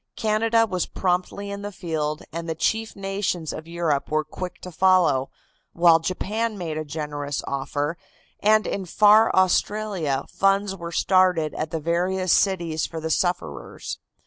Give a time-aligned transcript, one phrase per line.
[0.15, 4.71] Canada was promptly in the field, and the chief nations of Europe were quick to
[4.71, 5.29] follow,
[5.73, 7.95] while Japan made a generous offer,
[8.39, 13.99] and in far Australia funds were started at the various cities for the sufferers.